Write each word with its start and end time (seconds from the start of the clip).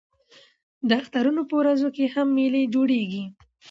د 0.87 0.89
اخترونو 1.01 1.41
په 1.49 1.55
ورځو 1.61 1.87
کښي 1.95 2.07
هم 2.13 2.27
مېلې 2.37 2.63
جوړېږي. 2.73 3.23